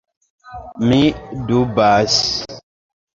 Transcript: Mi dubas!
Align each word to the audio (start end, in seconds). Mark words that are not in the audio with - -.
Mi 0.91 0.97
dubas! 1.51 2.17